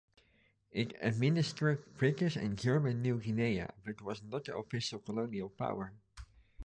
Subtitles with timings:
[0.71, 5.93] It administered British and German New Guinea, but was not the official colonial power.